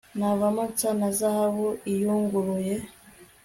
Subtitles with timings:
[0.19, 2.75] navamo nsa na zahabu iyunguruye